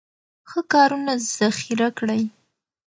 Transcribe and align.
ښه 0.49 0.61
کارونه 0.73 1.13
ذخیره 1.37 1.89
کړئ. 1.97 2.23